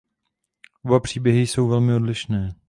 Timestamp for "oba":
0.85-0.99